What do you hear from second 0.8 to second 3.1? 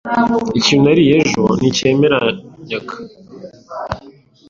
nariye ejo nticyemeranyaga.